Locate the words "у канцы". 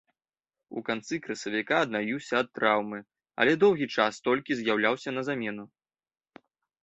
0.79-1.15